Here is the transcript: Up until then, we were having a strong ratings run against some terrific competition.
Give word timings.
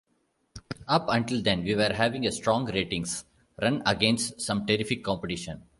Up 0.87 1.05
until 1.09 1.43
then, 1.43 1.63
we 1.63 1.75
were 1.75 1.93
having 1.93 2.25
a 2.25 2.31
strong 2.31 2.65
ratings 2.65 3.23
run 3.61 3.83
against 3.85 4.41
some 4.41 4.65
terrific 4.65 5.03
competition. 5.03 5.61